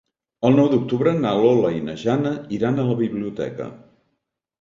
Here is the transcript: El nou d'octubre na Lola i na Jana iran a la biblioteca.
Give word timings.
El 0.47 0.55
nou 0.59 0.69
d'octubre 0.69 1.11
na 1.17 1.33
Lola 1.43 1.69
i 1.79 1.83
na 1.89 1.95
Jana 2.05 2.31
iran 2.57 2.81
a 2.81 2.87
la 2.89 2.97
biblioteca. 3.03 3.69